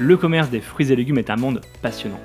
[0.00, 2.20] Le commerce des fruits et légumes est un monde passionnant.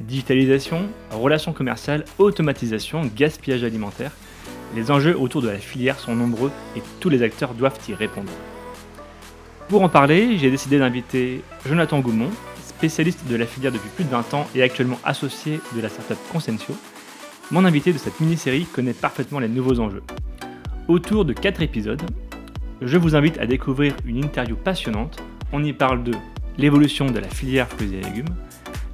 [0.00, 4.10] Digitalisation, relations commerciales, automatisation, gaspillage alimentaire,
[4.74, 8.32] les enjeux autour de la filière sont nombreux et tous les acteurs doivent y répondre.
[9.68, 12.30] Pour en parler, j'ai décidé d'inviter Jonathan Goumont,
[12.62, 16.16] spécialiste de la filière depuis plus de 20 ans et actuellement associé de la startup
[16.32, 16.74] Consensio.
[17.50, 20.02] Mon invité de cette mini-série connaît parfaitement les nouveaux enjeux.
[20.88, 22.02] Autour de 4 épisodes,
[22.80, 25.22] je vous invite à découvrir une interview passionnante.
[25.52, 26.12] On y parle de
[26.58, 28.34] l'évolution de la filière fruits et légumes,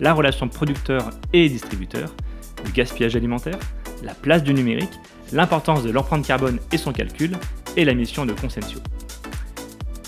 [0.01, 2.15] la relation producteur et distributeur,
[2.65, 3.59] le gaspillage alimentaire,
[4.03, 4.93] la place du numérique,
[5.33, 7.33] l'importance de l'empreinte carbone et son calcul,
[7.77, 8.79] et la mission de Consensio.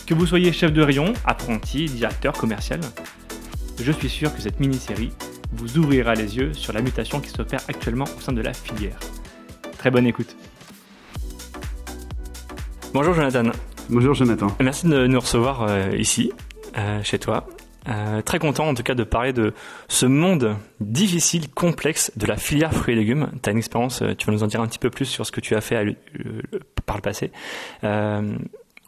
[0.06, 2.80] Que vous soyez chef de rayon, apprenti, directeur commercial,
[3.80, 5.10] je suis sûr que cette mini-série
[5.52, 8.98] vous ouvrira les yeux sur la mutation qui s'opère actuellement au sein de la filière.
[9.78, 10.36] Très bonne écoute.
[12.94, 13.50] Bonjour Jonathan.
[13.90, 14.56] Bonjour Jonathan.
[14.60, 16.32] Merci de nous recevoir euh, ici,
[16.78, 17.46] euh, chez toi.
[17.88, 19.54] Euh, très content en tout cas de parler de
[19.88, 23.30] ce monde difficile, complexe de la filière fruits et légumes.
[23.42, 25.32] Tu as une expérience, tu vas nous en dire un petit peu plus sur ce
[25.32, 25.96] que tu as fait
[26.84, 27.30] par le passé.
[27.82, 27.86] on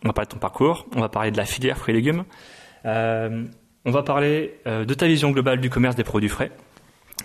[0.04, 2.24] va parler de ton parcours, on va parler de la filière fruits et légumes.
[2.84, 6.50] on va parler de ta vision globale du commerce des produits frais.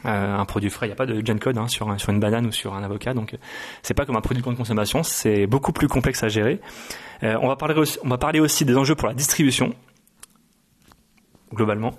[0.05, 2.51] un produit frais, il n'y a pas de gen code hein, sur, une banane ou
[2.51, 3.35] sur un avocat, donc
[3.81, 6.61] c'est pas comme un produit de consommation, c'est beaucoup plus complexe à gérer.
[7.23, 9.73] on va parler aussi des enjeux pour la distribution,
[11.53, 11.91] globalement.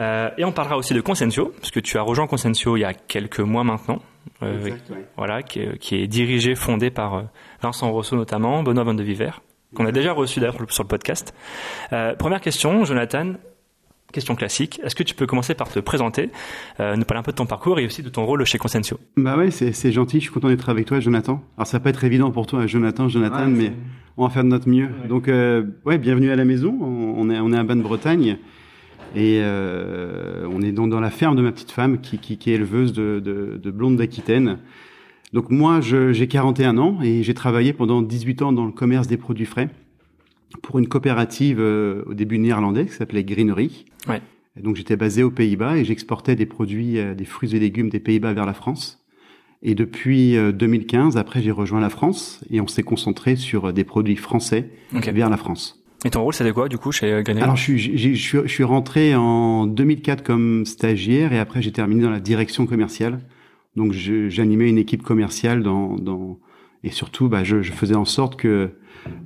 [0.00, 2.84] Euh, et on parlera aussi de Consensio, parce que tu as rejoint Consensio il y
[2.84, 4.00] a quelques mois maintenant.
[4.42, 4.70] Euh,
[5.16, 7.22] Voilà, qui est, qui est, dirigé, fondé par euh,
[7.62, 9.30] Vincent Rousseau notamment, Benoît Van de Viver,
[9.74, 11.34] qu'on a déjà reçu d'ailleurs sur le podcast.
[11.92, 13.34] Euh, première question, Jonathan.
[14.12, 14.80] Question classique.
[14.84, 16.30] Est-ce que tu peux commencer par te présenter,
[16.78, 19.00] euh, nous parler un peu de ton parcours et aussi de ton rôle chez Consensio
[19.16, 20.18] Bah ouais, c'est gentil.
[20.18, 21.42] Je suis content d'être avec toi, Jonathan.
[21.56, 23.72] Alors ça va pas être évident pour toi, Jonathan, Jonathan, mais
[24.16, 24.88] on va faire de notre mieux.
[25.08, 26.78] Donc euh, ouais, bienvenue à la maison.
[26.80, 28.38] On est on est à Basse-Bretagne.
[29.14, 32.50] Et euh, on est donc dans la ferme de ma petite femme qui, qui, qui
[32.50, 34.58] est éleveuse de, de, de blondes d'Aquitaine.
[35.32, 39.16] Donc moi, j'ai 41 ans et j'ai travaillé pendant 18 ans dans le commerce des
[39.16, 39.68] produits frais
[40.62, 43.86] pour une coopérative euh, au début néerlandais qui s'appelait Greenery.
[44.08, 44.22] Ouais.
[44.56, 47.90] Et donc j'étais basé aux Pays-Bas et j'exportais des produits, euh, des fruits et légumes
[47.90, 49.04] des Pays-Bas vers la France.
[49.62, 54.14] Et depuis 2015, après j'ai rejoint la France et on s'est concentré sur des produits
[54.14, 55.83] français vers la France.
[56.04, 58.48] Et ton rôle, c'était quoi, du coup, chez Greenery Alors, je suis, je, suis, je
[58.48, 63.20] suis rentré en 2004 comme stagiaire et après, j'ai terminé dans la direction commerciale.
[63.76, 66.38] Donc, j'animais une équipe commerciale dans, dans
[66.84, 68.70] et surtout, bah, je, je faisais en sorte que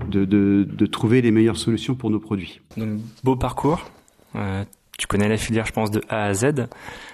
[0.09, 2.61] de, de, de, trouver les meilleures solutions pour nos produits.
[2.77, 3.91] Donc, beau parcours.
[4.37, 4.65] Euh,
[4.97, 6.69] tu connais la filière, je pense, de A à Z.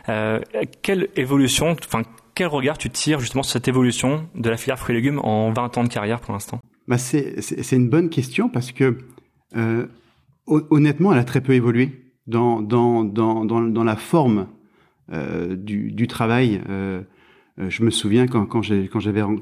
[0.09, 0.41] Euh,
[0.83, 2.03] quelle évolution, enfin,
[2.35, 5.51] quel regard tu tires justement sur cette évolution de la filière fruits et légumes en
[5.51, 6.61] 20 ans de carrière pour l'instant?
[6.87, 8.99] Bah c'est une bonne question parce que
[9.57, 9.87] euh,
[10.47, 14.47] honnêtement, elle a très peu évolué dans, dans, dans, dans, dans la forme
[15.13, 16.61] euh, du, du, travail.
[16.69, 17.03] Euh,
[17.59, 18.89] euh je me souviens quand, quand j'avais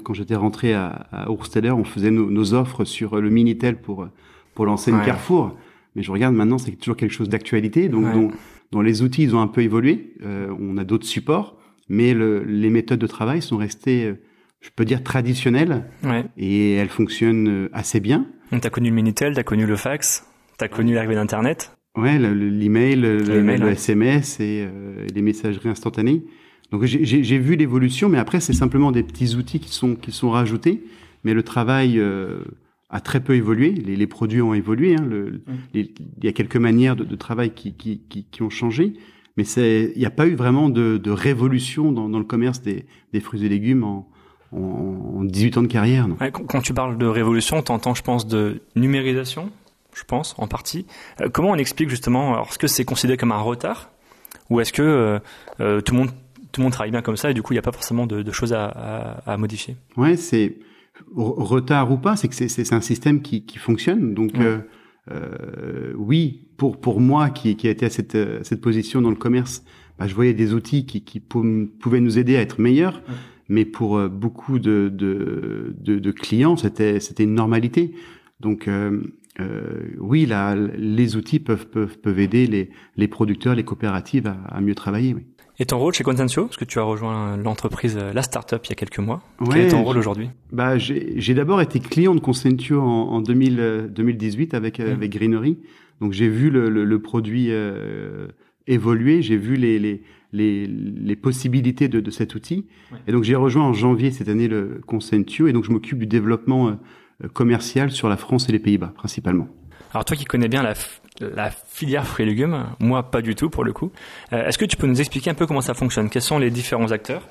[0.03, 4.07] quand j'étais rentré à, à on faisait nos, nos, offres sur le Minitel pour
[4.53, 5.57] pour lancer une Carrefour.
[5.95, 7.87] Mais je regarde maintenant, c'est toujours quelque chose d'actualité.
[7.87, 8.29] Donc, ouais.
[8.71, 10.15] dont, les outils, ils ont un peu évolué.
[10.23, 11.55] Euh, on a d'autres supports,
[11.87, 14.13] mais le, les méthodes de travail sont restées,
[14.59, 15.85] je peux dire, traditionnelles.
[16.03, 16.25] Ouais.
[16.35, 18.27] Et elles fonctionnent assez bien.
[18.61, 20.25] Tu as connu le Minitel, tu as connu le fax,
[20.57, 25.21] tu as connu l'arrivée d'Internet Ouais, l'email, le, le, le, le, SMS et euh, les
[25.21, 26.23] messageries instantanées.
[26.71, 30.31] Donc j'ai vu l'évolution, mais après c'est simplement des petits outils qui sont qui sont
[30.31, 30.83] rajoutés,
[31.23, 32.39] mais le travail euh,
[32.89, 33.71] a très peu évolué.
[33.71, 34.95] Les, les produits ont évolué.
[34.95, 35.43] Hein, le,
[35.75, 35.91] il
[36.23, 38.93] y a quelques manières de, de travail qui, qui, qui, qui, ont changé,
[39.37, 42.85] mais il n'y a pas eu vraiment de, de révolution dans, dans, le commerce des,
[43.13, 44.09] des fruits et légumes en,
[44.55, 46.07] en 18 ans de carrière.
[46.19, 49.49] Ouais, quand tu parles de révolution, tu entends, je pense, de numérisation,
[49.93, 50.85] je pense, en partie.
[51.21, 53.89] Euh, comment on explique justement, est-ce que c'est considéré comme un retard?
[54.49, 55.19] Ou est-ce que euh,
[55.59, 56.09] euh, tout, le monde,
[56.51, 58.05] tout le monde travaille bien comme ça et du coup il n'y a pas forcément
[58.05, 59.75] de, de choses à, à, à, modifier?
[59.97, 60.57] Ouais, c'est
[61.15, 64.13] retard ou pas, c'est que c'est un système qui, qui fonctionne.
[64.13, 64.59] Donc ouais.
[65.11, 69.15] euh, oui, pour, pour moi qui, qui a été à cette, cette position dans le
[69.15, 69.63] commerce,
[69.97, 73.01] bah, je voyais des outils qui, qui pouvaient nous aider à être meilleurs.
[73.07, 73.15] Ouais
[73.49, 77.93] mais pour euh, beaucoup de, de, de, de clients, c'était c'était une normalité.
[78.39, 79.01] Donc euh,
[79.39, 84.37] euh, oui, là, les outils peuvent, peuvent, peuvent aider les, les producteurs, les coopératives à,
[84.47, 85.13] à mieux travailler.
[85.13, 85.25] Oui.
[85.59, 88.71] Et ton rôle chez Consensio, parce que tu as rejoint l'entreprise, la start-up il y
[88.71, 89.21] a quelques mois.
[89.39, 90.29] Ouais, Quel est ton rôle aujourd'hui?
[90.51, 94.83] Bah, J'ai d'abord été client de Consensio en, en 2000, 2018 avec, mmh.
[94.83, 95.59] avec Greenery.
[96.01, 98.27] Donc j'ai vu le, le, le produit euh,
[98.67, 100.01] évoluer, j'ai vu les, les,
[100.33, 102.65] les, les possibilités de, de, cet outil.
[102.91, 102.97] Ouais.
[103.07, 106.07] Et donc j'ai rejoint en janvier cette année le Consentio et donc je m'occupe du
[106.07, 109.47] développement euh, commercial sur la France et les Pays-Bas principalement.
[109.93, 110.73] Alors toi qui connais bien la,
[111.21, 112.65] la filière fruits et légumes.
[112.79, 113.91] Moi, pas du tout pour le coup.
[114.31, 116.09] Est-ce que tu peux nous expliquer un peu comment ça fonctionne?
[116.09, 117.27] Quels sont les différents acteurs?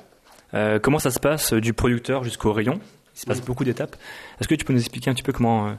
[0.80, 2.78] Comment ça se passe du producteur jusqu'au rayon?
[3.14, 3.96] Il se passe beaucoup d'étapes.
[4.40, 5.72] Est-ce que tu peux nous expliquer un petit peu comment, euh,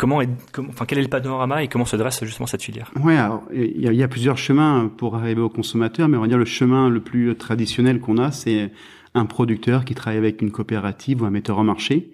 [0.00, 0.22] comment,
[0.70, 2.90] enfin, quel est le panorama et comment se dresse justement cette filière?
[3.02, 6.38] Oui, alors il y, a plusieurs chemins pour arriver au consommateur, mais on va dire
[6.38, 8.72] le chemin le plus traditionnel qu'on a, c'est
[9.14, 12.12] un producteur qui travaille avec une coopérative ou un metteur en marché,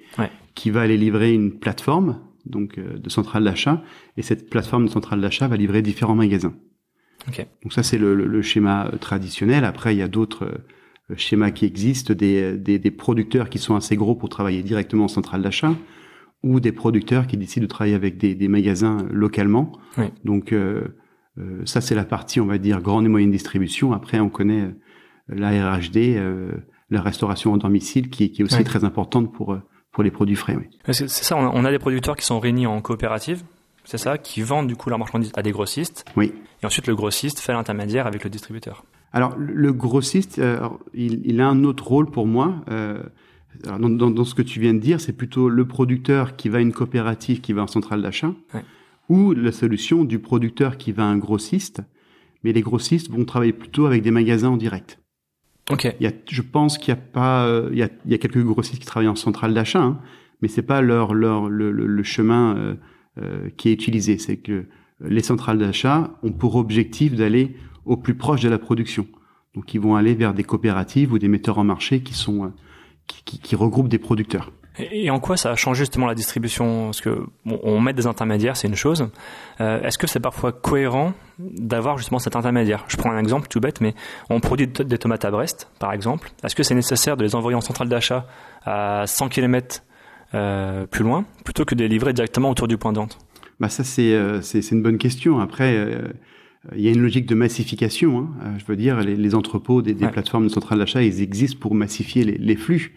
[0.56, 3.82] qui va aller livrer une plateforme donc euh, de centrale d'achat,
[4.16, 6.54] et cette plateforme de centrale d'achat va livrer différents magasins.
[7.26, 9.64] Donc ça c'est le, schéma euh, traditionnel.
[9.64, 10.60] Après il y a d'autres
[11.16, 15.08] schéma qui existe, des, des, des, producteurs qui sont assez gros pour travailler directement en
[15.08, 15.74] centrale d'achat,
[16.42, 19.72] ou des producteurs qui décident de travailler avec des, des magasins localement.
[20.24, 20.96] Donc euh,
[21.38, 23.92] euh, ça, c'est la partie, on va dire, grande et moyenne distribution.
[23.92, 24.72] Après, on connaît euh,
[25.28, 26.20] la RHD,
[26.90, 29.58] la restauration en domicile, qui, qui est aussi très importante pour,
[29.90, 30.56] pour les produits frais.
[30.56, 30.68] Oui.
[30.92, 33.42] C'est ça, on a des producteurs qui sont réunis en coopérative,
[33.86, 36.04] c'est ça, qui vendent du coup leurs marchandises à des grossistes.
[36.16, 36.32] Oui.
[36.62, 38.84] Et ensuite, le grossiste fait l'intermédiaire avec le distributeur.
[39.12, 42.56] Alors, le grossiste, euh, il, a un autre rôle pour moi.
[42.68, 43.02] Euh,
[43.64, 46.72] dans, ce que tu viens de dire, c'est plutôt le producteur qui va à une
[46.72, 48.34] coopérative, qui va en centrale d'achat,
[49.08, 51.82] ou la solution du producteur qui va à un grossiste.
[52.44, 55.00] Mais les grossistes vont travailler plutôt avec des magasins en direct.
[55.70, 55.92] Ok.
[56.00, 58.86] Il y je pense qu'il y a pas, euh, il, y a, quelques grossistes qui
[58.86, 60.00] travaillent en centrale d'achat, hein,
[60.40, 62.76] mais c'est pas leur, leur le, chemin
[63.56, 64.18] qui est utilisé.
[64.18, 64.66] C'est que
[65.00, 69.06] les centrales d'achat ont pour objectif d'aller au plus proche de la production.
[69.54, 72.48] Donc ils vont aller vers des coopératives ou des metteurs en marché qui sont euh,
[73.06, 74.52] qui, qui, regroupent des producteurs.
[74.78, 76.86] Et en quoi ça a changé justement la distribution?
[76.86, 79.08] Parce que on met des intermédiaires, c'est une chose.
[79.60, 82.84] Euh, Est-ce que c'est parfois cohérent d'avoir justement cet intermédiaire?
[82.88, 83.94] Je prends un exemple tout bête, mais
[84.28, 86.30] on produit des tomates à Brest, par exemple.
[86.44, 88.26] Est-ce que c'est nécessaire de les envoyer en centrale d'achat
[88.64, 89.82] à 100 km
[90.34, 93.18] euh, plus loin, plutôt que de les livrer directement autour du point de vente?
[93.58, 95.40] Bah ça c'est euh, c'est une bonne question.
[95.40, 96.08] Après euh,
[96.74, 98.18] il y a une logique de massification.
[98.18, 98.28] Hein.
[98.42, 101.58] Euh, je veux dire, les, les entrepôts des, des plateformes de centrales d'achat, ils existent
[101.60, 102.96] pour massifier les, les flux.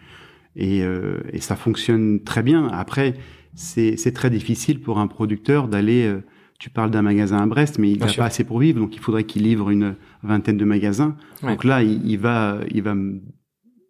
[0.56, 2.68] Et, euh, et, ça fonctionne très bien.
[2.68, 3.14] Après,
[3.54, 6.06] c'est très difficile pour un producteur d'aller...
[6.06, 6.24] Euh,
[6.58, 9.00] tu parles d'un magasin à Brest, mais il n'a pas assez pour vivre, donc il
[9.00, 11.16] faudrait qu'il livre une vingtaine de magasins.
[11.42, 12.96] Donc là, il, il, va, il va,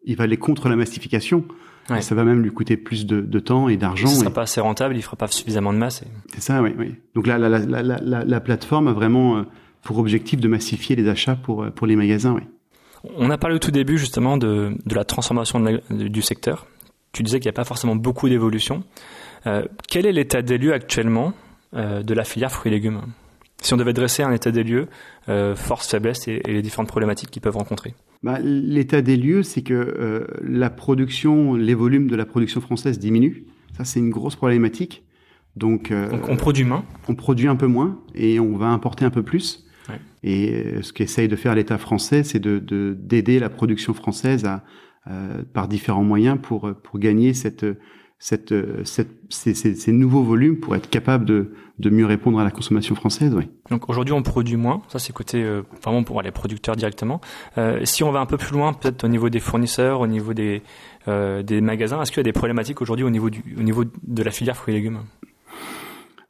[0.05, 1.45] il va aller contre la massification.
[2.01, 4.09] Ça va même lui coûter plus de, de temps et d'argent.
[4.09, 6.03] Ce sera pas assez rentable, il fera pas suffisamment de masse.
[6.31, 6.93] C'est ça, oui, oui.
[7.15, 9.43] Donc là, la, la, la, la, la plateforme a vraiment
[9.83, 12.33] pour objectif de massifier les achats pour, pour les magasins.
[12.33, 12.41] Oui.
[13.17, 16.67] On a parlé au tout début justement de, de la transformation du secteur.
[17.11, 18.83] Tu disais qu'il n'y a pas forcément beaucoup d'évolution.
[19.47, 21.33] Euh, quel est l'état des lieux actuellement
[21.73, 23.01] euh, de la filière fruits et légumes?
[23.61, 24.87] Si on devait dresser un état des lieux,
[25.27, 27.93] euh, force, faiblesse et, et, les différentes problématiques qu'ils peuvent rencontrer.
[28.21, 32.99] Bah, l'état des lieux, c'est que euh, la production, les volumes de la production française
[32.99, 33.45] diminuent.
[33.77, 35.03] Ça, c'est une grosse problématique.
[35.55, 36.85] Donc, euh, Donc on produit moins.
[37.07, 39.65] On produit un peu moins et on va importer un peu plus.
[40.23, 42.59] Et euh, ce qu'essaye de faire l'État français, c'est de
[42.99, 44.63] d'aider la production française à,
[45.09, 47.65] euh, par différents moyens pour pour gagner cette
[48.19, 48.53] cette,
[48.83, 52.51] cette ces, ces, ces, nouveaux volumes pour être capable de, de mieux répondre à la
[52.51, 53.33] consommation française.
[53.33, 53.47] Oui.
[53.69, 57.21] Donc aujourd'hui on produit moins, ça c'est côté euh, vraiment pour les producteurs directement.
[57.57, 60.33] Euh, si on va un peu plus loin, peut-être au niveau des fournisseurs, au niveau
[60.33, 60.61] des
[61.07, 63.85] euh, des magasins, est-ce qu'il y a des problématiques aujourd'hui au niveau du au niveau
[63.85, 64.99] de la filière fruits et légumes?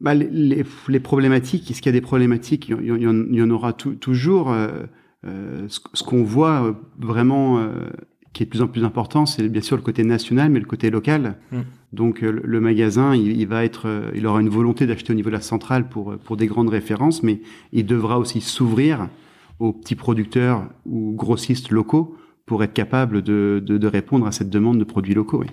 [0.01, 3.41] Bah, les, les, problématiques, est-ce qu'il y a des problématiques il y, en, il y
[3.41, 4.51] en aura toujours.
[4.51, 4.83] Euh,
[5.25, 7.89] euh, ce, ce qu'on voit euh, vraiment euh,
[8.31, 10.65] qui est de plus en plus important, c'est bien sûr le côté national, mais le
[10.65, 11.35] côté local.
[11.51, 11.57] Mm.
[11.91, 15.29] Donc euh, le, magasin, il, il, va être, il aura une volonté d'acheter au niveau
[15.29, 17.41] de la centrale pour pour des grandes références, mais
[17.73, 19.09] il devra aussi s'ouvrir
[19.59, 22.15] aux petits producteurs ou grossistes locaux
[22.45, 25.41] pour être capable de, de, de répondre à cette demande de produits locaux.
[25.41, 25.47] Oui.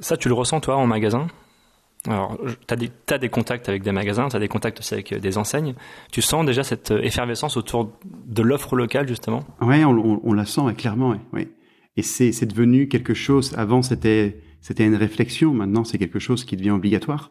[0.00, 1.26] Ça, tu le ressens toi en magasin?
[2.06, 4.94] Alors, tu as des, as des contacts avec des magasins, tu as des contacts aussi
[4.94, 5.74] avec euh, des enseignes.
[6.10, 7.92] Tu sens déjà cette euh, effervescence autour
[8.26, 9.44] de l'offre locale, justement?
[9.60, 11.14] Oui, on, on, on, la sent clairement.
[11.96, 14.42] Et c'est devenu quelque chose, avant c'était
[14.78, 17.30] une réflexion, maintenant c'est quelque chose qui devient obligatoire.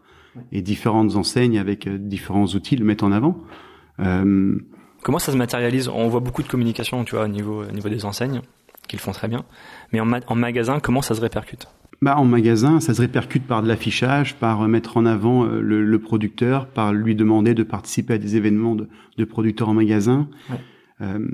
[0.52, 3.42] Et différentes enseignes avec euh, différents outils le mettent en avant.
[4.00, 4.56] Euh...
[5.02, 5.88] Comment ça se matérialise?
[5.88, 8.42] On voit beaucoup de communication, tu vois, au niveau, au niveau des enseignes,
[8.88, 9.44] qu'ils font très bien.
[9.92, 11.68] Mais en, en magasin, comment ça se répercute?
[12.02, 15.84] Bah, en magasin, ça se répercute par de l'affichage, par mettre en avant euh, le,
[15.84, 18.88] le, producteur, par lui demander de participer à des événements de,
[19.18, 20.30] de producteurs en magasin.
[20.50, 20.58] Ouais.
[21.02, 21.28] Euh,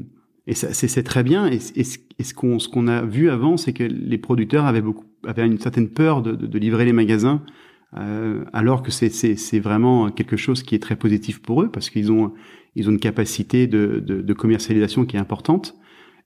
[0.48, 1.48] et c'est très bien.
[1.48, 1.84] Et, et,
[2.19, 5.45] et ce qu'on ce qu'on a vu avant, c'est que les producteurs avaient beaucoup avaient
[5.45, 7.41] une certaine peur de, de, de livrer les magasins,
[7.98, 12.12] euh, alors que c'est vraiment quelque chose qui est très positif pour eux parce qu'ils
[12.12, 12.34] ont
[12.75, 15.75] ils ont une capacité de, de, commercialisation qui est importante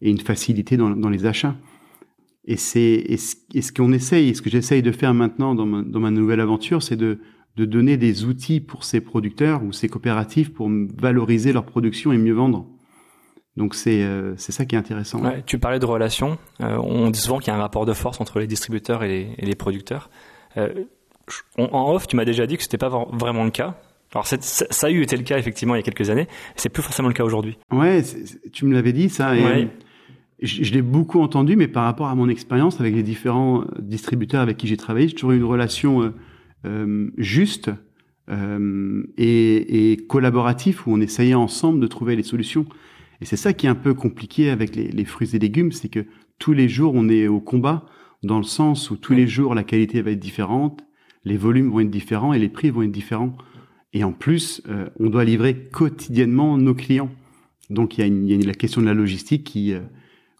[0.01, 1.55] et une facilité dans, dans les achats.
[2.51, 5.99] Et c'est ce, ce qu'on essaye, ce que j'essaye de faire maintenant dans ma, dans
[5.99, 7.19] ma nouvelle aventure, c'est de,
[7.57, 12.17] de donner des outils pour ces producteurs ou ces coopératives pour valoriser leur production et
[12.17, 12.65] mieux vendre.
[13.55, 15.21] Donc c'est euh, c'est ça qui est intéressant.
[15.21, 16.39] Ouais, tu parlais de relations.
[16.61, 19.07] Euh, on dit souvent qu'il y a un rapport de force entre les distributeurs et
[19.07, 20.09] les, et les producteurs.
[20.57, 20.85] Euh,
[21.59, 23.75] en off, tu m'as déjà dit que c'était pas vraiment le cas.
[24.15, 26.27] Alors ça, ça a eu été le cas effectivement il y a quelques années.
[26.55, 27.59] C'est plus forcément le cas aujourd'hui.
[27.71, 28.01] Ouais,
[28.51, 29.35] tu me l'avais dit ça.
[29.35, 29.67] Et, ouais.
[30.41, 34.41] Je, je l'ai beaucoup entendu, mais par rapport à mon expérience avec les différents distributeurs
[34.41, 36.13] avec qui j'ai travaillé, j'ai toujours eu une relation
[36.65, 37.71] euh, juste
[38.29, 42.65] euh, et, et collaboratif où on essayait ensemble de trouver les solutions.
[43.21, 45.89] Et c'est ça qui est un peu compliqué avec les, les fruits et légumes, c'est
[45.89, 46.05] que
[46.37, 47.85] tous les jours on est au combat
[48.23, 50.83] dans le sens où tous les jours la qualité va être différente,
[51.25, 53.35] les volumes vont être différents et les prix vont être différents.
[53.91, 57.09] Et en plus, euh, on doit livrer quotidiennement nos clients.
[57.69, 59.79] Donc il y a, une, il y a la question de la logistique qui, euh,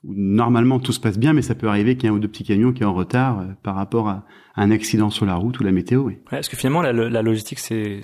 [0.03, 2.27] normalement tout se passe bien, mais ça peut arriver qu'il y ait un ou deux
[2.27, 4.23] petits camions qui est en retard euh, par rapport à,
[4.55, 6.01] un accident sur la route ou la météo.
[6.01, 6.17] Oui.
[6.31, 8.01] Ouais, est-ce que finalement la, la logistique c'est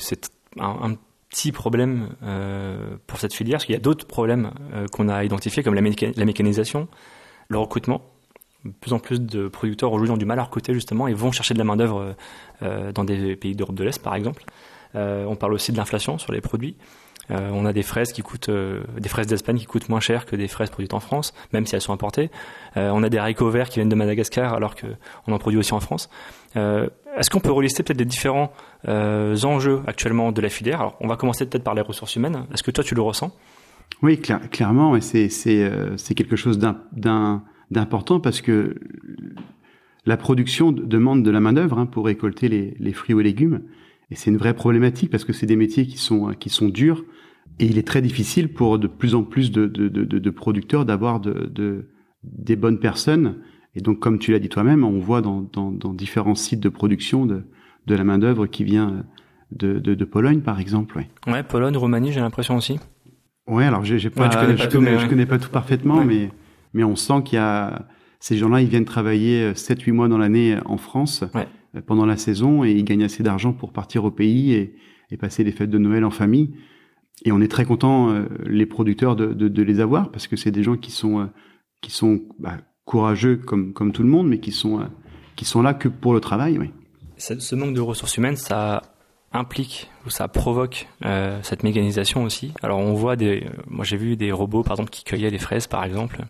[0.57, 0.95] un,
[1.29, 5.23] petit problème euh, pour cette filière Parce qu'il y a d'autres problèmes euh, qu'on a
[5.25, 6.87] identifiés comme la, méca la, mécanisation,
[7.49, 8.01] le recrutement.
[8.79, 11.53] Plus en plus de producteurs aujourd'hui ont du mal à recruter justement et vont chercher
[11.53, 12.15] de la main d'œuvre
[12.63, 14.45] euh, dans des pays d'Europe de l'Est par exemple.
[14.97, 16.77] On parle aussi de l'inflation sur les produits.
[17.31, 20.25] Euh, on a des fraises qui coûtent, euh, des fraises d'Espagne qui coûtent moins cher
[20.25, 22.29] que des fraises produites en France, même si elles sont importées.
[22.77, 25.73] Euh, on a des haricots verts qui viennent de Madagascar alors qu'on en produit aussi
[25.73, 26.09] en France.
[26.55, 28.53] Est-ce qu'on peut relister peut-être les différents
[28.87, 30.79] enjeux actuellement de la filière?
[30.79, 32.45] Alors, on va commencer peut-être par les ressources humaines.
[32.53, 33.35] Est-ce que toi, tu le ressens?
[34.01, 38.75] Oui, cl clairement, et c'est quelque chose d'important parce que
[40.05, 43.63] la production demande de la main d'œuvre hein, pour récolter les, les fruits ou légumes.
[44.11, 47.03] Et c'est une vraie problématique parce que c'est des métiers qui sont qui sont durs
[47.59, 50.85] et il est très difficile pour de plus en plus de, de, de, de producteurs
[50.85, 51.89] d'avoir de, de,
[52.23, 53.37] des bonnes personnes.
[53.75, 56.69] Et donc, comme tu l'as dit toi-même, on voit dans, dans, dans, différents sites de
[56.69, 57.43] production de,
[57.87, 59.05] de la main d'œuvre qui vient
[59.51, 60.97] de, de, Pologne, par exemple.
[60.97, 62.79] Ouais, ouais Pologne, Roumanie, j'ai l'impression aussi.
[63.47, 64.99] Ouais, alors j'ai pas, ouais, connais pas je, tout, connais, mais...
[64.99, 66.05] je connais pas tout parfaitement, ouais.
[66.05, 66.29] mais
[66.73, 67.87] mais on sent qu'il y a
[68.19, 71.23] ces gens-là, ils viennent travailler 7-8 mois dans l'année en France.
[71.33, 71.47] Ouais
[71.81, 74.75] pendant la saison et ils gagnent assez d'argent pour partir au pays et,
[75.19, 76.51] passer les fêtes de Noël en famille.
[77.23, 80.61] Et on est très content euh, les producteurs de, les avoir parce que c'est des
[80.61, 81.25] gens qui sont euh,
[81.79, 84.85] qui sont bah, courageux comme comme tout le monde, mais qui sont euh,
[85.37, 86.57] qui sont là que pour le travail.
[86.59, 86.71] Oui.
[87.17, 88.81] Ce manque de ressources humaines, ça
[89.35, 92.53] implique ou ça provoque euh, cette mécanisation aussi.
[92.63, 95.67] Alors on voit des, moi j'ai vu des robots par exemple qui cueillaient les fraises
[95.67, 96.21] par exemple.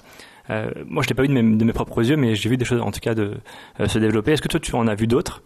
[0.49, 2.57] Euh, moi, je l'ai pas vu de mes, de mes, propres yeux, mais j'ai vu
[2.57, 3.35] des choses, en tout cas, de
[3.79, 4.33] euh, se développer.
[4.33, 5.41] Est-ce que toi, tu en as vu d'autres?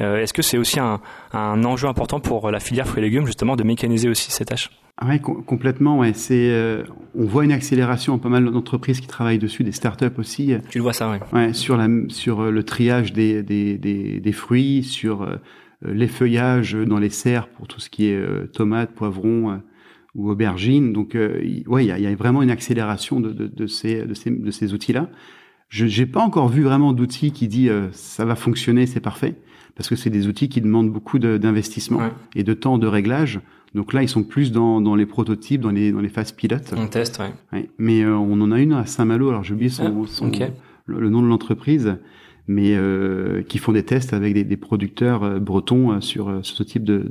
[0.00, 1.00] Euh, Est-ce que c'est aussi un,
[1.32, 4.70] un, enjeu important pour la filière fruits et légumes, justement, de mécaniser aussi ces tâches?
[4.96, 5.98] Ah ouais, com complètement.
[5.98, 6.12] Ouais.
[6.12, 6.82] C'est, euh,
[7.14, 10.54] on voit une accélération en pas mal d'entreprises qui travaillent dessus, des startups aussi.
[10.70, 11.18] Tu le vois ça, oui.
[11.32, 15.36] Ouais, sur la, sur le triage des, des, des, des fruits, sur euh,
[15.82, 19.60] l'effeuillage dans les serres pour tout ce qui est euh, tomates, poivrons,
[20.18, 20.92] ou aubergines.
[20.92, 24.04] Donc, euh, ouais, il y a, y a, vraiment une accélération de, de, de ces,
[24.04, 25.08] de ces, de ces outils-là.
[25.70, 29.36] Je n'ai pas encore vu vraiment d'outils qui dit euh, ça va fonctionner, c'est parfait,
[29.76, 32.12] parce que c'est des outils qui demandent beaucoup d'investissement ouais.
[32.34, 33.40] et de temps de réglage.
[33.74, 36.74] Donc là, ils sont plus dans, dans les prototypes, dans les, dans les phases pilotes.
[36.76, 37.32] On teste, ouais.
[37.52, 37.70] ouais.
[37.78, 40.48] Mais euh, on en a une à Saint-Malo, alors j'ai oublié son, ah, son okay.
[40.86, 41.96] le, le, nom de l'entreprise,
[42.46, 46.56] mais euh, qui font des tests avec des, des producteurs euh, bretons euh, sur, sur
[46.56, 47.10] ce type de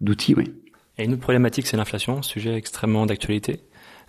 [0.00, 0.44] d'outils, oui.
[1.00, 3.60] Et une autre problématique, c'est l'inflation, sujet extrêmement d'actualité.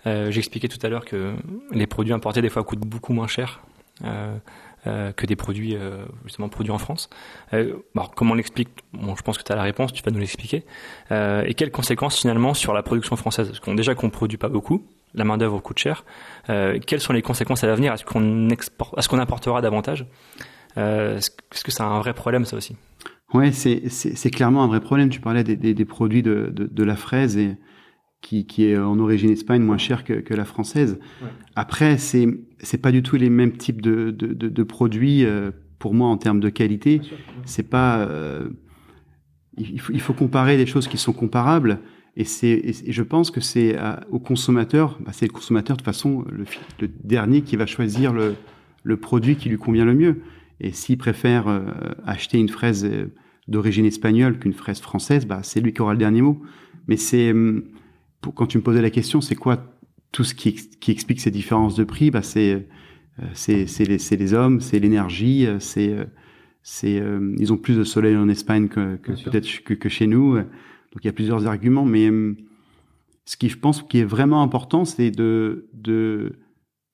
[0.06, 1.34] Euh, J'expliquais tout à l'heure que
[1.70, 3.62] les produits importés des fois coûtent beaucoup moins cher
[4.04, 4.36] euh,
[4.86, 5.74] euh, que des produits
[6.24, 7.08] justement produits en France.
[8.14, 8.68] Comment on l'explique?
[8.92, 10.64] Je pense que tu as la réponse, tu vas nous l'expliquer.
[11.10, 13.48] Et quelles conséquences finalement sur la production française?
[13.48, 16.04] Parce qu'on déjà qu'on produit pas beaucoup, la main d'œuvre coûte cher.
[16.46, 17.94] quelles sont les conséquences à l'avenir?
[17.94, 20.04] Est-ce est-ce qu'on importera davantage?
[20.76, 22.76] Est-ce que c'est un vrai problème ça aussi?
[23.34, 25.08] Ouais, c'est clairement un vrai problème.
[25.08, 27.56] Tu parlais des, des, des produits de, de, de, la fraise et
[28.20, 30.98] qui, qui est en origine Espagne moins cher que, que la française.
[31.22, 31.28] Ouais.
[31.56, 36.08] Après, c'est c'est pas du tout les mêmes types de, de, produits euh, pour moi
[36.08, 37.00] en termes de qualité.
[37.44, 38.50] C'est pas euh,
[39.56, 41.80] il, faut, il faut comparer des choses qui sont comparables.
[42.16, 42.50] Et c'est
[42.86, 43.74] et je pense que c'est
[44.10, 46.44] au consommateur, bah c'est le consommateur de toute façon le,
[46.80, 48.34] le dernier qui va choisir le,
[48.82, 50.20] le produit qui lui convient le mieux.
[50.60, 51.62] Et s'il préfère euh,
[52.04, 52.88] acheter une fraise
[53.52, 56.42] d'origine espagnole qu'une fraise française, bah, c'est lui qui aura le dernier mot.
[56.88, 57.62] Mais c'est, hum,
[58.34, 59.64] quand tu me posais la question, c'est quoi
[60.10, 62.66] tout ce qui, qui explique ces différences de prix bah, C'est
[63.20, 65.94] euh, c'est les, les hommes, c'est l'énergie, c'est
[66.62, 70.06] c'est euh, ils ont plus de soleil en Espagne que, que peut-être que, que, chez
[70.06, 70.36] nous.
[70.36, 72.36] Donc il y a plusieurs arguments, mais hum,
[73.26, 76.32] ce qui je pense qui est vraiment important, c'est de de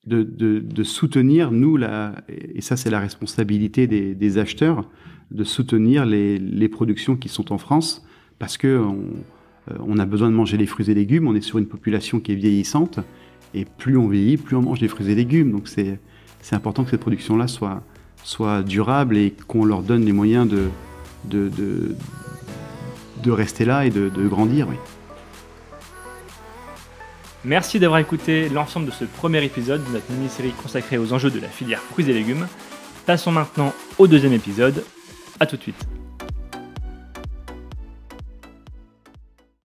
[0.05, 4.89] de, de, soutenir, nous, la, et ça c'est la responsabilité des, des, acheteurs,
[5.31, 8.05] de soutenir les, les, productions qui sont en France,
[8.39, 11.59] parce que on, euh, a besoin de manger des fruits et légumes, on est sur
[11.59, 12.99] une population qui est vieillissante,
[13.53, 15.51] et plus on vieillit, plus on mange des fruits et légumes.
[15.51, 15.99] Donc c'est
[16.51, 17.83] important que cette production-là soit,
[18.23, 20.69] soit durable et qu'on leur donne les moyens de,
[21.29, 21.95] de, de,
[23.23, 24.67] de rester là et de, de grandir.
[24.69, 24.75] Oui.
[27.45, 31.39] Merci d'avoir écouté l'ensemble de ce premier épisode de notre mini-série consacrée aux enjeux de
[31.39, 32.47] la filière fruits et légumes.
[33.05, 34.83] Passons maintenant au deuxième épisode.
[35.39, 35.87] A tout de suite.